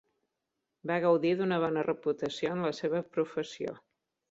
[0.91, 3.79] Va gaudir d'una bona reputació en la seva professió.